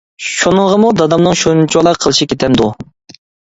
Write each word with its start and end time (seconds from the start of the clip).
شۇنىڭغىمۇ 0.27 0.89
دادامنىڭ 1.01 1.37
شۇنچىۋالا 1.43 1.95
قىلىشى 2.03 2.31
كېتەمدۇ؟! 2.35 2.75